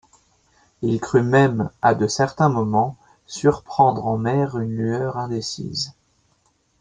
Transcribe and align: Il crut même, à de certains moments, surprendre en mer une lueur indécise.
Il 0.81 0.99
crut 0.99 1.21
même, 1.21 1.69
à 1.83 1.93
de 1.93 2.07
certains 2.07 2.49
moments, 2.49 2.97
surprendre 3.27 4.07
en 4.07 4.17
mer 4.17 4.57
une 4.57 4.75
lueur 4.75 5.17
indécise. 5.19 5.91